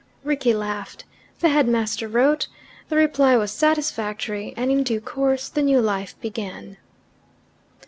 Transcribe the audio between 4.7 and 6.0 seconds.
in due course the new